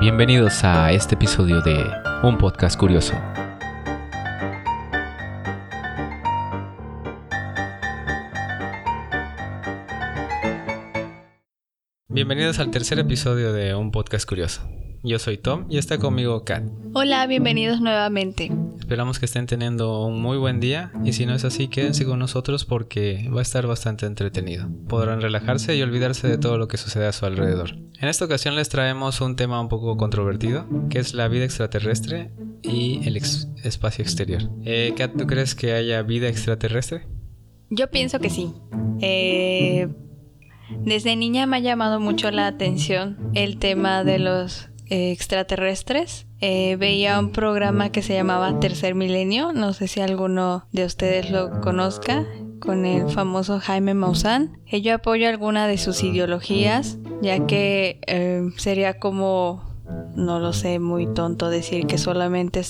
[0.00, 1.84] Bienvenidos a este episodio de
[2.22, 3.12] Un Podcast Curioso.
[12.08, 14.62] Bienvenidos al tercer episodio de Un Podcast Curioso.
[15.02, 16.62] Yo soy Tom y está conmigo Kat.
[16.94, 18.50] Hola, bienvenidos nuevamente.
[18.90, 22.18] Esperamos que estén teniendo un muy buen día y si no es así, quédense con
[22.18, 24.68] nosotros porque va a estar bastante entretenido.
[24.88, 27.76] Podrán relajarse y olvidarse de todo lo que sucede a su alrededor.
[28.00, 32.32] En esta ocasión les traemos un tema un poco controvertido, que es la vida extraterrestre
[32.62, 34.50] y el espacio exterior.
[34.64, 37.06] Eh, Kat, ¿tú crees que haya vida extraterrestre?
[37.68, 38.52] Yo pienso que sí.
[39.00, 39.86] Eh,
[40.84, 46.26] desde niña me ha llamado mucho la atención el tema de los eh, extraterrestres.
[46.40, 51.30] Eh, veía un programa que se llamaba Tercer Milenio, no sé si alguno de ustedes
[51.30, 52.26] lo conozca,
[52.60, 54.58] con el famoso Jaime Maussan.
[54.70, 59.62] Yo apoyo alguna de sus ideologías, ya que eh, sería como,
[60.16, 62.62] no lo sé, muy tonto decir que solamente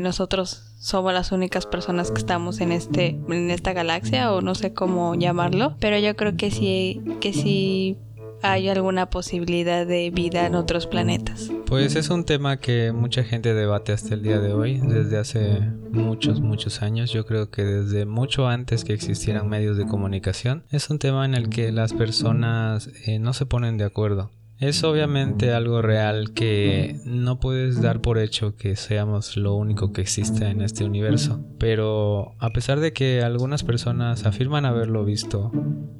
[0.00, 4.74] nosotros somos las únicas personas que estamos en este en esta galaxia o no sé
[4.74, 7.96] cómo llamarlo, pero yo creo que sí que sí
[8.44, 11.50] hay alguna posibilidad de vida en otros planetas?
[11.66, 15.60] Pues es un tema que mucha gente debate hasta el día de hoy, desde hace
[15.90, 17.10] muchos, muchos años.
[17.10, 21.34] Yo creo que desde mucho antes que existieran medios de comunicación, es un tema en
[21.34, 24.30] el que las personas eh, no se ponen de acuerdo.
[24.58, 30.00] Es obviamente algo real que no puedes dar por hecho que seamos lo único que
[30.00, 35.50] existe en este universo, pero a pesar de que algunas personas afirman haberlo visto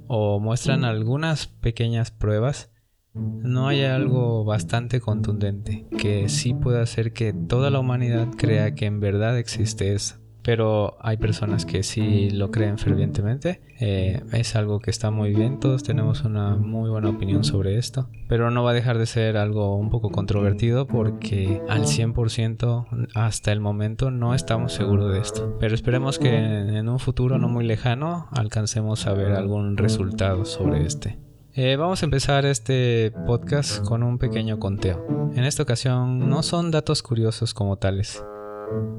[0.06, 2.70] o muestran algunas pequeñas pruebas,
[3.14, 8.86] no hay algo bastante contundente que sí pueda hacer que toda la humanidad crea que
[8.86, 13.62] en verdad existe eso pero hay personas que sí lo creen fervientemente.
[13.80, 18.08] Eh, es algo que está muy bien, todos tenemos una muy buena opinión sobre esto,
[18.28, 23.52] pero no va a dejar de ser algo un poco controvertido porque al 100% hasta
[23.52, 25.56] el momento no estamos seguros de esto.
[25.58, 30.84] Pero esperemos que en un futuro no muy lejano alcancemos a ver algún resultado sobre
[30.84, 31.18] este.
[31.54, 35.30] Eh, vamos a empezar este podcast con un pequeño conteo.
[35.34, 38.24] En esta ocasión no son datos curiosos como tales,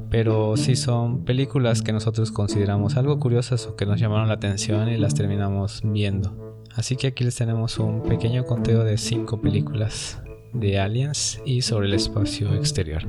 [0.09, 4.90] pero sí son películas que nosotros consideramos algo curiosas o que nos llamaron la atención
[4.90, 6.62] y las terminamos viendo.
[6.76, 10.22] Así que aquí les tenemos un pequeño conteo de 5 películas
[10.53, 13.03] de aliens y sobre el espacio exterior.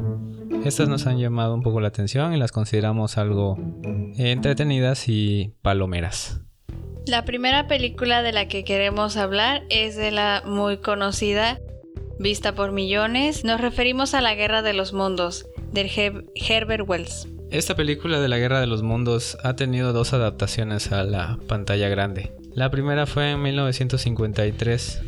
[0.65, 3.57] Estas nos han llamado un poco la atención y las consideramos algo
[4.17, 6.41] entretenidas y palomeras.
[7.07, 11.61] La primera película de la que queremos hablar es de la muy conocida,
[12.19, 13.45] vista por millones.
[13.45, 17.29] Nos referimos a la Guerra de los Mundos, Herbert Wells.
[17.51, 21.89] Esta película de la Guerra de los Mundos ha tenido dos adaptaciones a la pantalla
[21.89, 22.33] grande.
[22.55, 25.01] La primera fue en 1953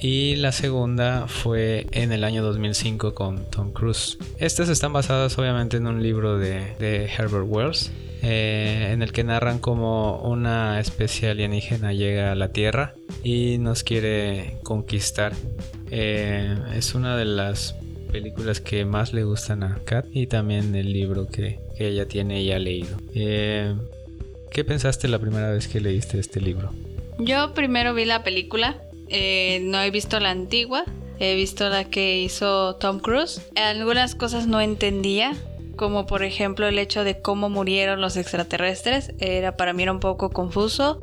[0.00, 4.18] y la segunda fue en el año 2005 con Tom Cruise.
[4.38, 9.58] Estas están basadas obviamente en un libro de, Herbert Wells eh, en el que narran
[9.58, 15.34] cómo una especie alienígena llega a la Tierra y nos quiere conquistar.
[15.90, 17.76] Eh, es una de las
[18.12, 22.52] películas que más le gustan a Kat y también el libro que, ella tiene y
[22.52, 22.96] ha leído.
[23.12, 23.74] Eh,
[24.52, 26.72] ¿Qué pensaste la primera vez que leíste este libro?
[27.18, 28.76] Yo primero vi la película,
[29.08, 30.84] eh, no he visto la antigua,
[31.18, 33.40] he visto la que hizo Tom Cruise.
[33.56, 35.32] Algunas cosas no entendía,
[35.74, 40.00] como por ejemplo el hecho de cómo murieron los extraterrestres, era para mí era un
[40.00, 41.00] poco confuso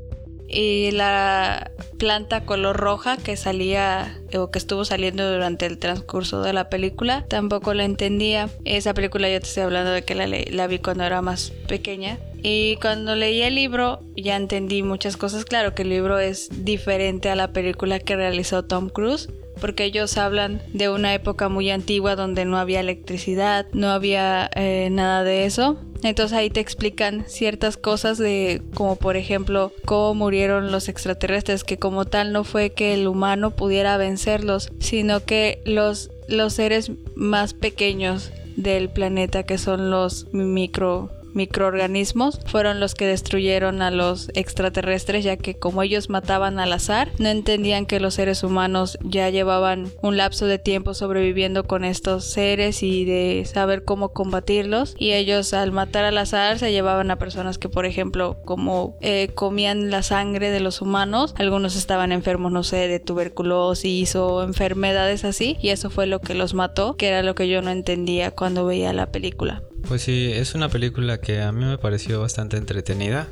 [0.49, 6.53] y la planta color roja que salía o que estuvo saliendo durante el transcurso de
[6.53, 8.49] la película tampoco la entendía.
[8.65, 12.17] Esa película yo te estoy hablando de que la, la vi cuando era más pequeña.
[12.41, 15.45] Y cuando leí el libro ya entendí muchas cosas.
[15.45, 20.17] Claro que el libro es diferente a la película que realizó Tom Cruise porque ellos
[20.17, 25.45] hablan de una época muy antigua donde no había electricidad, no había eh, nada de
[25.45, 25.77] eso.
[26.01, 31.77] Entonces ahí te explican ciertas cosas de como por ejemplo cómo murieron los extraterrestres, que
[31.77, 37.53] como tal no fue que el humano pudiera vencerlos, sino que los, los seres más
[37.53, 45.23] pequeños del planeta que son los micro microorganismos fueron los que destruyeron a los extraterrestres
[45.23, 49.91] ya que como ellos mataban al azar no entendían que los seres humanos ya llevaban
[50.01, 54.95] un lapso de tiempo sobreviviendo con estos seres y de saber cómo combatirlos.
[54.97, 59.29] Y ellos al matar al azar se llevaban a personas que por ejemplo como eh,
[59.35, 61.33] comían la sangre de los humanos.
[61.37, 66.33] Algunos estaban enfermos no sé de tuberculosis o enfermedades así y eso fue lo que
[66.33, 70.31] los mató que era lo que yo no entendía cuando veía la película pues sí,
[70.33, 73.27] es una película que a mí me pareció bastante entretenida.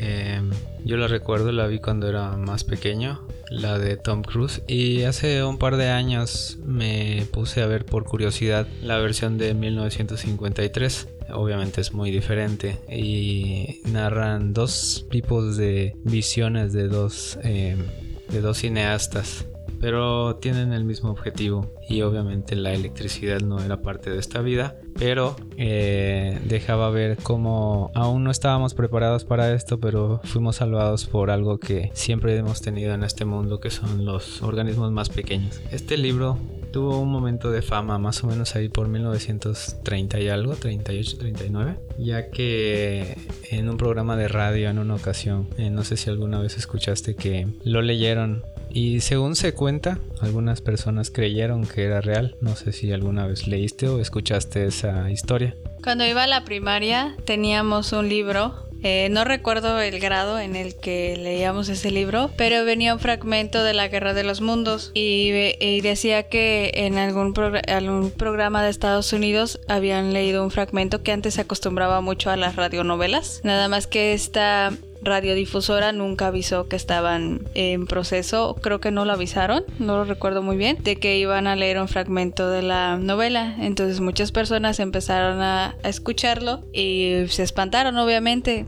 [0.00, 0.50] Em,
[0.84, 4.62] Yo la recuerdo, la vi cuando era más pequeño, la de Tom Cruise.
[4.66, 9.54] Y hace un par de años me puse a ver por curiosidad la versión de
[9.54, 11.08] 1953.
[11.32, 17.76] Obviamente es muy diferente y narran dos tipos de visiones de dos, eh,
[18.28, 19.46] de dos cineastas
[19.82, 24.76] pero tienen el mismo objetivo y obviamente la electricidad no era parte de esta vida,
[24.96, 31.32] pero eh, dejaba ver cómo aún no estábamos preparados para esto, pero fuimos salvados por
[31.32, 35.60] algo que siempre hemos tenido en este mundo, que son los organismos más pequeños.
[35.72, 36.38] Este libro
[36.72, 41.76] tuvo un momento de fama más o menos ahí por 1930 y algo, 38, 39,
[41.98, 43.16] ya que
[43.50, 47.14] en un programa de radio en una ocasión, eh, no sé si alguna vez escuchaste
[47.14, 48.42] que lo leyeron
[48.74, 52.36] y según se cuenta, algunas personas creyeron que era real.
[52.40, 55.54] No sé si alguna vez leíste o escuchaste esa historia.
[55.84, 60.74] Cuando iba a la primaria teníamos un libro eh, no recuerdo el grado en el
[60.74, 65.30] que leíamos ese libro, pero venía un fragmento de la Guerra de los Mundos y,
[65.82, 67.34] decía que en algún,
[67.68, 72.36] algún, programa de Estados Unidos habían leído un fragmento que antes se acostumbraba mucho a
[72.36, 74.72] las radionovelas, nada más que esta
[75.02, 80.42] radiodifusora nunca avisó que estaban en proceso, creo que no lo avisaron, no lo recuerdo
[80.42, 83.56] muy bien, de que iban a leer un fragmento de la novela.
[83.60, 88.66] Entonces muchas personas empezaron a, a escucharlo y se espantaron obviamente.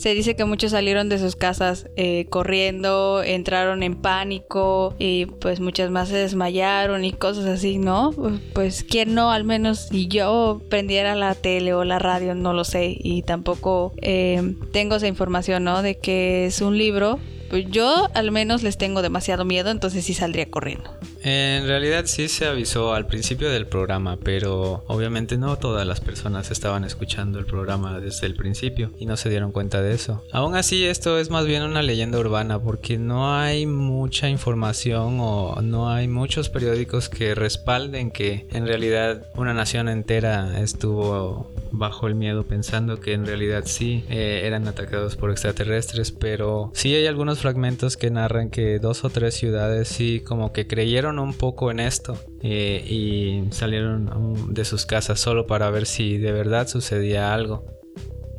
[0.00, 5.60] Se dice que muchos salieron de sus casas eh, corriendo, entraron en pánico y pues
[5.60, 8.10] muchas más se desmayaron y cosas así, ¿no?
[8.54, 12.64] Pues quién no, al menos si yo prendiera la tele o la radio, no lo
[12.64, 15.82] sé y tampoco eh, tengo esa información, ¿no?
[15.82, 17.18] De que es un libro
[17.50, 20.96] pues yo al menos les tengo demasiado miedo, entonces sí saldría corriendo.
[21.22, 26.50] En realidad sí se avisó al principio del programa, pero obviamente no todas las personas
[26.50, 30.24] estaban escuchando el programa desde el principio y no se dieron cuenta de eso.
[30.32, 35.60] Aún así esto es más bien una leyenda urbana porque no hay mucha información o
[35.62, 42.14] no hay muchos periódicos que respalden que en realidad una nación entera estuvo bajo el
[42.14, 47.40] miedo pensando que en realidad sí eh, eran atacados por extraterrestres, pero sí hay algunos
[47.40, 51.80] fragmentos que narran que dos o tres ciudades sí como que creyeron un poco en
[51.80, 57.64] esto eh, y salieron de sus casas solo para ver si de verdad sucedía algo.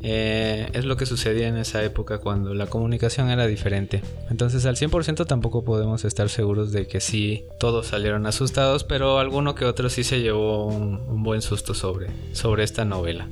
[0.04, 4.02] Eh, es lo que sucedía en esa época cuando la comunicación era diferente.
[4.30, 9.54] Entonces al 100% tampoco podemos estar seguros de que sí todos salieron asustados, pero alguno
[9.54, 13.28] que otro sí se llevó un, buen susto sobre, sobre esta novela.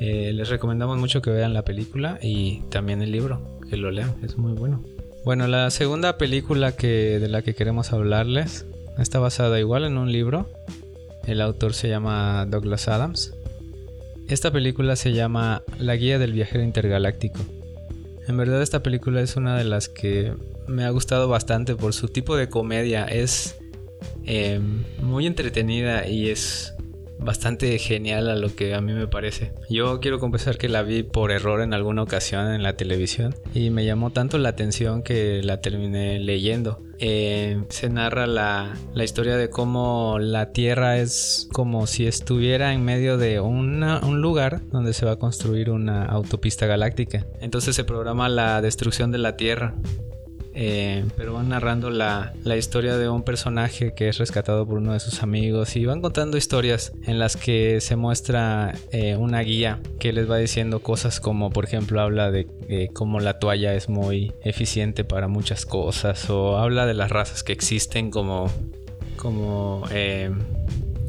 [0.00, 4.14] Eh, les recomendamos mucho que vean la película y también el libro, que lo lean,
[4.22, 4.82] es muy bueno.
[5.24, 8.66] Bueno, la segunda película que, de la que queremos hablarles
[8.98, 10.50] está basada igual en un libro.
[11.26, 13.32] El autor se llama Douglas Adams
[14.28, 17.40] esta película se llama La Guía del Viajero Intergaláctico.
[18.26, 20.32] En verdad esta película es una de las que
[20.66, 23.04] me ha gustado bastante por su tipo de comedia.
[23.04, 23.56] Es
[24.24, 24.60] eh,
[25.02, 26.72] muy entretenida y es
[27.24, 29.52] bastante genial a lo que a mí me parece.
[29.70, 33.70] Yo quiero confesar que la vi por error en alguna ocasión en la televisión y
[33.70, 36.82] me llamó tanto la atención que la terminé leyendo.
[37.00, 42.84] Eh, se narra la, la, historia de cómo la Tierra es como si estuviera en
[42.84, 43.80] medio de un
[44.20, 47.26] lugar donde se va a construir una autopista galáctica.
[47.40, 49.74] Entonces se programa la destrucción de la Tierra
[50.54, 55.00] eh, pero van narrando la, historia de un personaje que es rescatado por uno de
[55.00, 60.12] sus amigos y van contando historias en las que se muestra eh, una guía que
[60.12, 64.32] les va diciendo cosas como por ejemplo habla de eh, cómo la toalla es muy
[64.42, 68.48] eficiente para muchas cosas o habla de las razas que existen como
[69.16, 69.82] como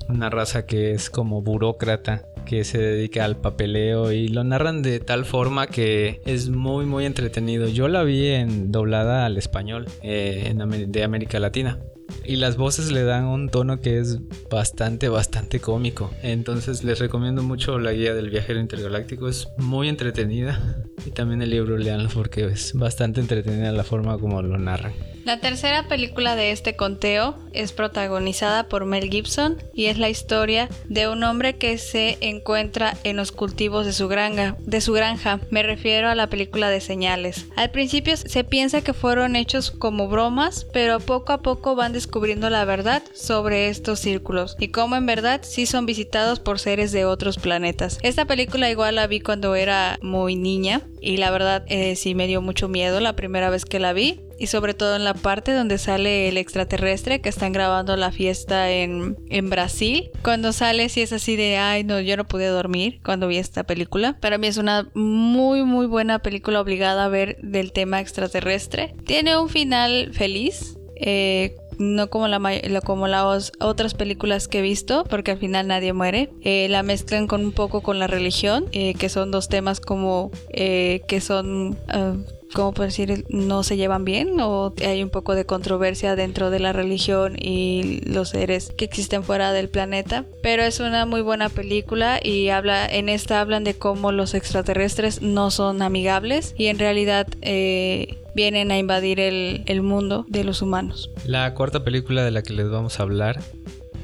[0.09, 4.99] una raza que es como burócrata que se dedica al papeleo y lo narran de
[4.99, 7.67] tal forma que es muy muy entretenido.
[7.67, 10.53] Yo la vi en doblada al español eh,
[10.87, 11.79] de América Latina.
[12.23, 16.11] Y las voces le dan un tono que es bastante, bastante cómico.
[16.21, 19.27] Entonces les recomiendo mucho la guía del viajero intergaláctico.
[19.27, 20.83] Es muy entretenida.
[21.05, 24.93] Y también el libro leanlo porque es bastante entretenida la forma como lo narran.
[25.25, 30.70] La tercera película de este conteo es protagonizada por Mel Gibson y es la historia
[30.88, 34.55] de un hombre que se encuentra en los cultivos de su granja.
[34.60, 35.39] De su granja.
[35.50, 37.48] Me refiero a la película de señales.
[37.55, 42.51] Al principio se piensa que fueron hechos como bromas, pero poco a poco van descubriendo
[42.51, 47.05] la verdad sobre estos círculos y cómo en verdad sí son visitados por seres de
[47.05, 47.98] otros planetas.
[48.03, 52.25] Esta película igual la vi cuando era muy niña y la verdad eh, sí me
[52.25, 55.53] dio mucho miedo la primera vez que la vi y sobre todo en la parte
[55.53, 60.09] donde sale el extraterrestre que están grabando la fiesta en, en Brasil.
[60.24, 63.63] Cuando sale si es así de, ay no, yo no pude dormir cuando vi esta
[63.63, 64.17] película.
[64.19, 68.95] Para mí es una muy muy buena película obligada a ver del tema extraterrestre.
[69.05, 70.77] Tiene un final feliz.
[70.97, 72.39] Eh, no como, la,
[72.82, 76.29] como las otras películas que he visto, porque al final nadie muere.
[76.41, 80.32] Eh, la mezclan con un poco con la religión, eh, que son dos temas como
[80.53, 82.13] que son ah,
[82.55, 83.25] ¿cómo puedo decir?
[83.29, 88.01] No se llevan bien o hay un poco de controversia dentro de la religión y
[88.05, 90.25] los seres que existen fuera del planeta.
[90.41, 95.22] Pero es una muy buena película y habla, en esta hablan de cómo los extraterrestres
[95.22, 100.61] no son amigables y en realidad eh, vienen a invadir el, el mundo de los
[100.61, 101.09] humanos.
[101.25, 103.41] La cuarta película de la que les vamos a hablar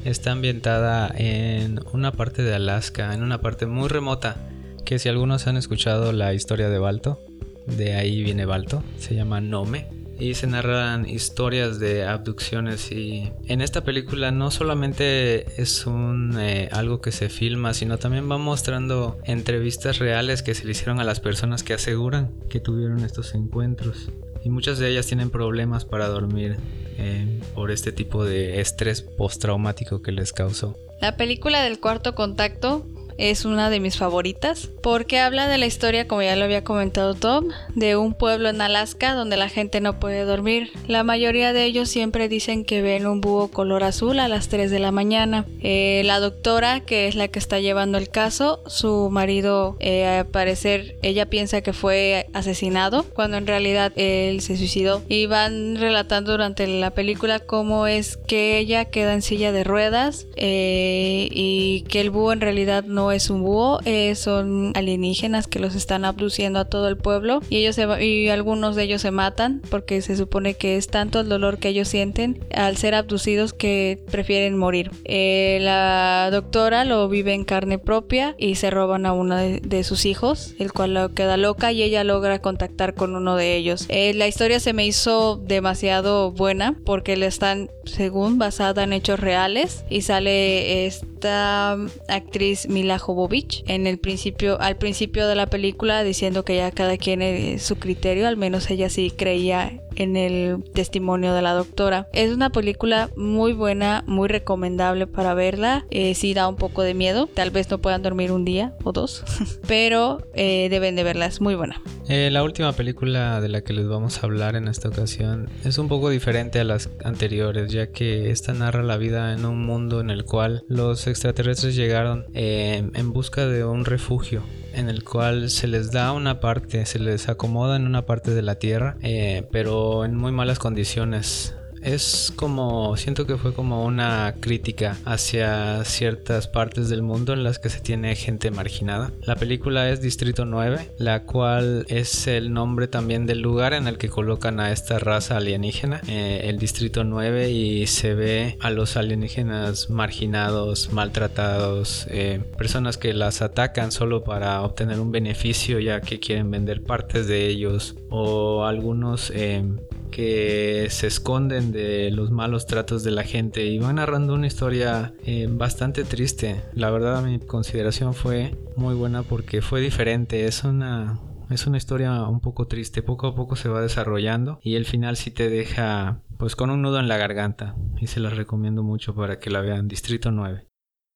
[0.04, 4.36] está ambientada en una parte de Alaska, en una parte muy remota,
[4.84, 7.20] que si algunos han escuchado la historia de Balto,
[7.66, 10.01] de ahí viene Balto, se llama Nome.
[10.22, 16.68] Y se narran historias de abducciones y en esta película no solamente es un eh,
[16.70, 21.04] algo que se filma, sino también va mostrando entrevistas reales que se le hicieron a
[21.04, 24.10] las personas que aseguran que tuvieron estos encuentros.
[24.44, 26.56] Y muchas de ellas tienen problemas para dormir
[26.98, 30.76] eh, por este tipo de estrés postraumático que les causó.
[31.00, 32.86] La película del cuarto contacto
[33.18, 37.14] es una de mis favoritas porque habla de la historia, como ya lo había comentado
[37.14, 40.70] Tom, de un pueblo en Alaska donde la gente no puede dormir.
[40.86, 44.70] La mayoría de ellos siempre dicen que ven un búho color azul a las 3
[44.70, 45.46] de la mañana.
[45.60, 50.26] Eh, la doctora, que es la que está llevando el caso, su marido, eh, al
[50.26, 55.02] parecer, ella piensa que fue asesinado cuando en realidad él se suicidó.
[55.08, 60.26] Y van relatando durante la película cómo es que ella queda en silla de ruedas
[60.36, 65.58] eh, y que el búho en realidad no es un búho, eh, son alienígenas que
[65.58, 69.62] los están abduciendo a todo el pueblo y ellos y algunos de ellos se matan
[69.70, 73.98] porque se supone que es tanto el dolor que ellos sienten al ser abducidos que
[74.10, 74.90] prefieren morir.
[75.04, 80.06] Eh, la doctora lo vive en carne propia y se roban a uno de, sus
[80.06, 83.86] hijos, el cual lo queda loca y ella logra contactar con uno de ellos.
[83.88, 89.18] Eh, la historia se me hizo demasiado buena porque le están, según, basada en hechos
[89.18, 91.76] reales y sale esta
[92.08, 96.98] actriz Mila Jovovich en el principio, al principio de la película diciendo que ya cada
[96.98, 102.08] quien es su criterio, al menos ella sí creía en el testimonio de la doctora.
[102.12, 105.86] Es una película muy buena, muy recomendable para verla.
[105.90, 108.92] Eh, sí da un poco de miedo, tal vez no puedan dormir un día o
[108.92, 109.24] dos,
[109.66, 111.80] pero eh, deben de verla, es muy buena.
[112.08, 115.78] Eh, la última película de la que les vamos a hablar en esta ocasión es
[115.78, 120.00] un poco diferente a las anteriores, ya que esta narra la vida en un mundo
[120.00, 124.42] en el cual los extraterrestres llegaron en busca de un refugio
[124.74, 128.42] en el cual se les da una parte, se les acomoda en una parte de
[128.42, 134.34] la Tierra, eh, pero en muy malas condiciones es como, siento que fue como una
[134.40, 139.12] crítica hacia ciertas partes del mundo en las que se tiene gente marginada.
[139.22, 143.98] La película es Distrito 9, la cual es el nombre también del lugar en el
[143.98, 148.96] que colocan a esta raza alienígena, eh, el Distrito 9, y se ve a los
[148.96, 156.20] alienígenas marginados, maltratados, eh, personas que las atacan solo para obtener un beneficio ya que
[156.20, 159.64] quieren vender partes de ellos o algunos eh,
[160.12, 165.14] que se esconden de los malos tratos de la gente y van narrando una historia
[165.24, 166.62] eh, bastante triste.
[166.74, 171.18] La verdad mi consideración fue muy buena porque fue diferente, es una
[171.50, 175.16] es una historia un poco triste, poco a poco se va desarrollando y el final
[175.16, 179.14] sí te deja pues con un nudo en la garganta y se las recomiendo mucho
[179.14, 180.71] para que la vean Distrito 9.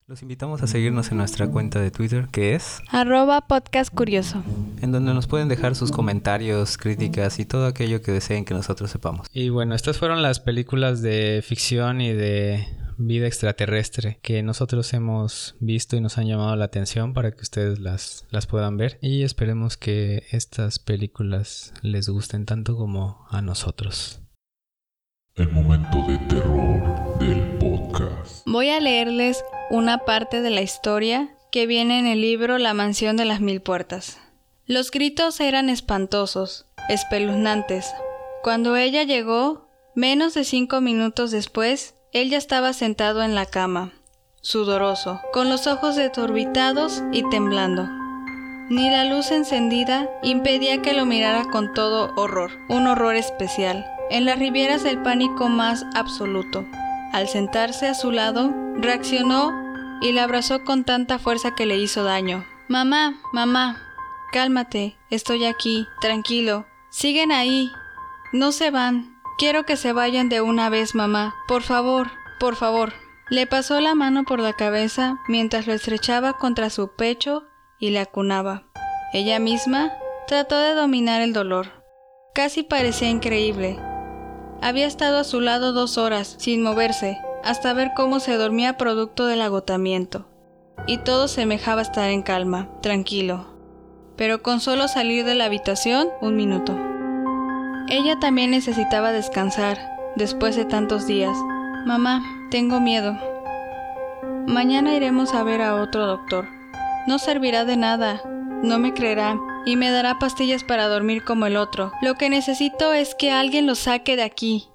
[0.09, 4.41] Los invitamos a seguirnos en nuestra cuenta de Twitter, que es arroba podcast curioso,
[4.81, 8.89] en donde nos pueden dejar sus comentarios, críticas y todo aquello que deseen que nosotros
[8.89, 9.27] sepamos.
[9.33, 15.57] Y bueno, estas fueron las películas de ficción y de vida extraterrestre que nosotros hemos
[15.59, 19.25] visto y nos han llamado la atención para que ustedes las, las puedan ver y
[19.25, 24.21] esperemos que estas películas les gusten tanto como a nosotros.
[25.35, 27.76] El momento de terror del podcast.
[28.45, 33.17] Voy a leerles una parte de la historia que viene en el libro La mansión
[33.17, 34.19] de las mil puertas.
[34.67, 37.93] Los gritos eran espantosos, espeluznantes.
[38.43, 43.93] Cuando ella llegó, menos de cinco minutos después, él ya estaba sentado en la cama,
[44.41, 47.89] sudoroso, con los ojos desorbitados y temblando.
[48.69, 53.87] Ni la luz encendida impedía que lo mirara con todo horror, un horror especial.
[54.11, 56.65] en las rivieras del pánico más absoluto.
[57.17, 59.51] Al sentarse a su lado, reaccionó
[60.03, 62.45] y la abrazó con tanta fuerza que le hizo daño.
[62.69, 63.83] Mamá, mamá,
[64.33, 66.67] cálmate, estoy aquí, tranquilo.
[66.91, 67.73] Siguen ahí.
[68.35, 69.19] No se van.
[69.39, 71.35] Quiero que se vayan de una vez, mamá.
[71.49, 72.93] Por favor, por favor.
[73.31, 77.45] Le pasó la mano por la cabeza mientras lo estrechaba contra su pecho
[77.79, 78.65] y le acunaba.
[79.15, 79.91] Ella misma
[80.29, 81.83] trató de dominar el dolor.
[82.35, 83.79] Casi parecía increíble.
[84.63, 89.27] Había estado a su lado dos horas, sin moverse, hasta ver cómo se dormía producto
[89.27, 90.27] del agotamiento.
[90.87, 93.47] Y todo semejaba estar en calma, tranquilo.
[94.17, 96.77] Pero con solo salir de la habitación, un minuto.
[97.89, 99.79] Ella también necesitaba descansar,
[100.17, 101.37] después de tantos días.
[101.85, 103.17] Mamá, tengo miedo.
[104.47, 106.49] Mañana iremos a ver a otro doctor.
[107.07, 108.23] No servirá de nada,
[108.63, 111.93] no me creerá y me dará pastillas para dormir como el otro.
[112.01, 114.69] Lo que necesito es que alguien lo saque de aquí.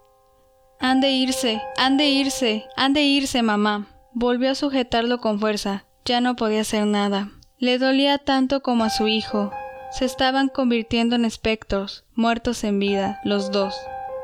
[0.79, 3.87] Han de irse, han de irse, han de irse, mamá.
[4.13, 5.85] Volvió a sujetarlo con fuerza.
[6.03, 7.31] Ya no podía hacer nada.
[7.57, 9.51] Le dolía tanto como a su hijo.
[9.91, 13.75] Se estaban convirtiendo en espectros, muertos en vida, los dos,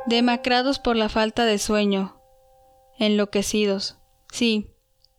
[0.05, 2.19] demacrados por la falta de sueño,
[2.97, 3.97] enloquecidos.
[4.31, 4.74] Sí,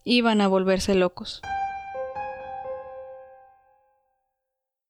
[0.04, 1.42] iban a volverse locos.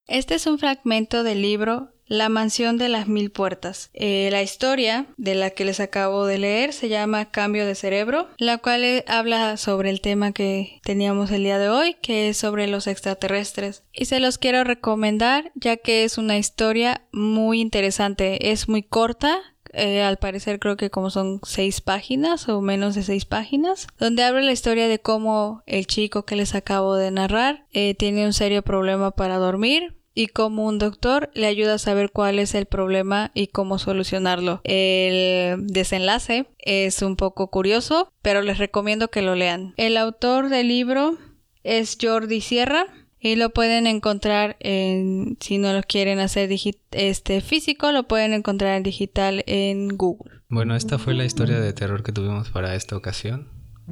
[0.08, 3.90] Este es un fragmento del libro La mansión de las mil puertas.
[3.92, 8.26] Eh, la historia de la que les acabo de leer se llama Cambio de cerebro,
[8.38, 12.38] la cual eh, habla sobre el tema que teníamos el día de hoy, que es
[12.38, 13.82] sobre los extraterrestres.
[13.92, 19.38] Y se los quiero recomendar ya que es una historia muy interesante, es muy corta,
[19.74, 24.24] eh, al parecer creo que como son seis páginas o menos de seis páginas, donde
[24.24, 28.32] habla la historia de cómo el chico que les acabo de narrar eh, tiene un
[28.32, 32.66] serio problema para dormir y cómo un doctor le ayuda a saber cuál es el
[32.66, 34.60] problema y cómo solucionarlo.
[34.64, 39.74] El desenlace es un poco curioso, pero les recomiendo que lo lean.
[39.76, 41.16] El autor del libro
[41.62, 42.86] es Jordi Sierra
[43.20, 46.50] y lo pueden encontrar en, si no lo quieren hacer
[46.90, 50.40] este físico, lo pueden encontrar en digital en Google.
[50.48, 53.46] Bueno, esta fue la historia de terror que tuvimos para esta ocasión.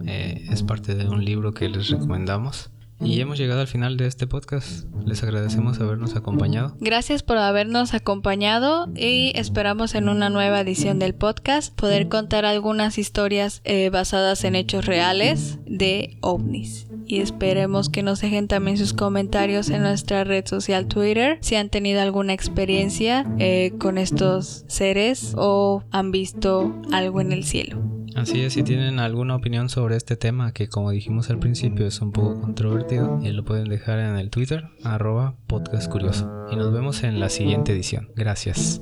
[0.05, 2.73] Eh, es parte de un libro que les recomendamos.
[3.01, 4.87] Y hemos llegado al final de este podcast.
[5.05, 6.77] Les agradecemos habernos acompañado.
[6.81, 12.99] Gracias por habernos acompañado y esperamos en una nueva edición del podcast poder contar algunas
[12.99, 16.87] historias eh, basadas en hechos reales de ovnis.
[17.07, 21.69] Y esperemos que nos dejen también sus comentarios en nuestra red social Twitter si han
[21.69, 27.79] tenido alguna experiencia eh, con estos seres o han visto algo en el cielo.
[28.17, 32.01] Así es, si tienen alguna opinión sobre este tema, que como dijimos al principio es
[32.01, 36.47] un poco controvertido, eh, lo pueden dejar en el Twitter, arroba podcast curioso.
[36.51, 38.09] Y nos vemos en la siguiente edición.
[38.17, 38.81] Gracias.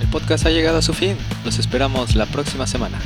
[0.00, 1.16] El podcast ha llegado a su fin.
[1.44, 2.98] Los esperamos la próxima semana.